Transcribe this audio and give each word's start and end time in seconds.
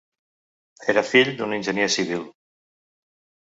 Era 0.93 1.03
fill 1.09 1.29
d'un 1.43 1.55
enginyer 1.59 1.87
civil. 1.99 2.27